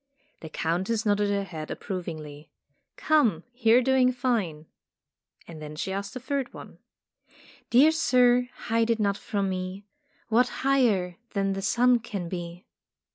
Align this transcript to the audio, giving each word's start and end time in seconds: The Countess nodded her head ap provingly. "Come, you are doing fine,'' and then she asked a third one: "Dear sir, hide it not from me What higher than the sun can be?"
The 0.39 0.49
Countess 0.49 1.05
nodded 1.05 1.29
her 1.29 1.43
head 1.43 1.69
ap 1.69 1.79
provingly. 1.81 2.49
"Come, 2.97 3.43
you 3.53 3.77
are 3.77 3.81
doing 3.83 4.11
fine,'' 4.11 4.65
and 5.47 5.61
then 5.61 5.75
she 5.75 5.91
asked 5.93 6.15
a 6.15 6.19
third 6.19 6.55
one: 6.55 6.79
"Dear 7.69 7.91
sir, 7.91 8.49
hide 8.51 8.89
it 8.89 8.99
not 8.99 9.15
from 9.15 9.47
me 9.47 9.85
What 10.27 10.49
higher 10.65 11.17
than 11.35 11.53
the 11.53 11.61
sun 11.61 11.99
can 11.99 12.29
be?" 12.29 12.65